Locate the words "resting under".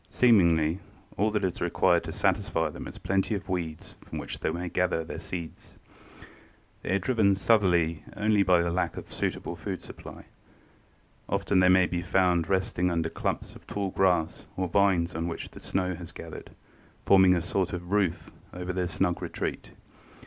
12.49-13.09